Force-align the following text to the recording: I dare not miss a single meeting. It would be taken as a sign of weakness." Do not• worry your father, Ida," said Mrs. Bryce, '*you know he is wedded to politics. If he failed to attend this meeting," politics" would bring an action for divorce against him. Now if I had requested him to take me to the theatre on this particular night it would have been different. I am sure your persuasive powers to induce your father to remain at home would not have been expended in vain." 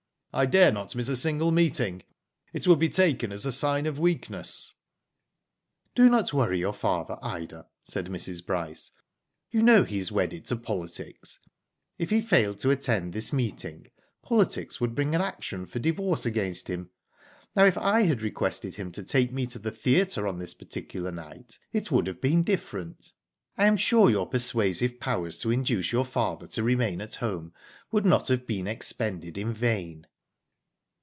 I 0.33 0.45
dare 0.45 0.71
not 0.71 0.95
miss 0.95 1.09
a 1.09 1.17
single 1.17 1.51
meeting. 1.51 2.03
It 2.53 2.65
would 2.65 2.79
be 2.79 2.87
taken 2.87 3.33
as 3.33 3.45
a 3.45 3.51
sign 3.51 3.85
of 3.85 3.99
weakness." 3.99 4.73
Do 5.93 6.07
not• 6.07 6.27
worry 6.33 6.59
your 6.59 6.71
father, 6.71 7.17
Ida," 7.21 7.67
said 7.81 8.05
Mrs. 8.05 8.45
Bryce, 8.45 8.91
'*you 9.49 9.61
know 9.61 9.83
he 9.83 9.97
is 9.97 10.09
wedded 10.09 10.45
to 10.45 10.55
politics. 10.55 11.37
If 11.97 12.11
he 12.11 12.21
failed 12.21 12.59
to 12.59 12.69
attend 12.71 13.11
this 13.11 13.33
meeting," 13.33 13.87
politics" 14.23 14.79
would 14.81 14.95
bring 14.95 15.13
an 15.13 15.19
action 15.19 15.65
for 15.65 15.79
divorce 15.79 16.25
against 16.25 16.69
him. 16.69 16.91
Now 17.53 17.65
if 17.65 17.77
I 17.77 18.03
had 18.03 18.21
requested 18.21 18.75
him 18.75 18.89
to 18.93 19.03
take 19.03 19.33
me 19.33 19.45
to 19.47 19.59
the 19.59 19.69
theatre 19.69 20.29
on 20.29 20.39
this 20.39 20.53
particular 20.53 21.11
night 21.11 21.59
it 21.73 21.91
would 21.91 22.07
have 22.07 22.21
been 22.21 22.43
different. 22.43 23.11
I 23.57 23.65
am 23.65 23.75
sure 23.75 24.09
your 24.09 24.27
persuasive 24.27 24.97
powers 25.01 25.37
to 25.39 25.51
induce 25.51 25.91
your 25.91 26.05
father 26.05 26.47
to 26.47 26.63
remain 26.63 27.01
at 27.01 27.15
home 27.15 27.51
would 27.91 28.05
not 28.05 28.29
have 28.29 28.47
been 28.47 28.65
expended 28.65 29.37
in 29.37 29.51
vain." 29.51 30.07